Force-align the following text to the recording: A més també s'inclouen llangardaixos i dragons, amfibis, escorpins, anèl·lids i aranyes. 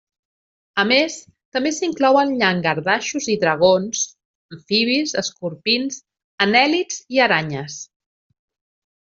A 0.83 0.83
més 0.91 1.17
també 1.57 1.71
s'inclouen 1.79 2.31
llangardaixos 2.39 3.27
i 3.33 3.35
dragons, 3.43 4.01
amfibis, 4.57 5.15
escorpins, 5.23 6.01
anèl·lids 6.49 6.99
i 7.19 7.23
aranyes. 7.29 7.79